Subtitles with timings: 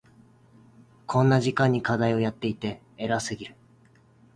[1.05, 3.55] こんな時間に課題をやっていて偉すぎる。